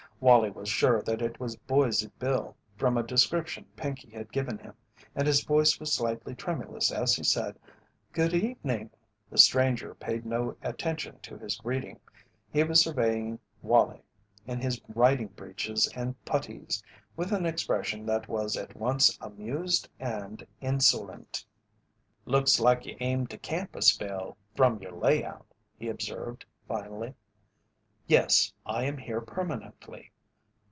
[0.23, 4.75] Wallie was sure that it was "Boise Bill," from a description Pinkey had given him,
[5.15, 7.57] and his voice was slightly tremulous as he said:
[8.11, 8.91] "Good evening."
[9.31, 11.99] The stranger paid no attention to his greeting.
[12.53, 14.03] He was surveying Wallie
[14.45, 16.83] in his riding breeches and puttees
[17.15, 21.43] with an expression that was at once amused and insolent.
[22.25, 25.47] "Looks like you aimed to camp a spell, from your lay out,"
[25.79, 27.15] he observed, finally.
[28.07, 30.09] "Yes, I am here permanently."